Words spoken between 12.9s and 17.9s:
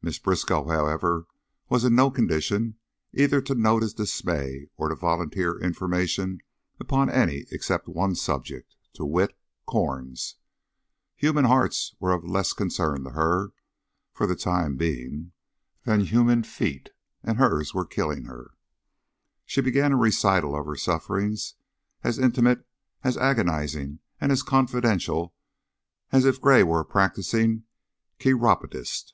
to her, for the time being, than human feet, and hers were